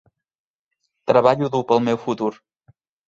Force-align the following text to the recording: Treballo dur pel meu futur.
Treballo 1.11 1.49
dur 1.57 1.61
pel 1.73 1.85
meu 1.89 2.01
futur. 2.07 2.31